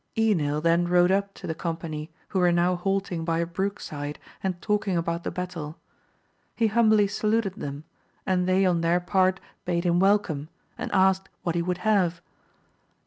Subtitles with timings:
[0.17, 4.17] Enil then rode up to the company, who were now halting by a brook side
[4.41, 5.77] and talking about the battle;
[6.55, 7.83] he humbly saluted them,
[8.25, 12.19] and they on their part bade him welcome, and asked what he would have.